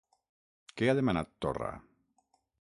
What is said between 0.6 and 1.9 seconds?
Què ha demanat Torra?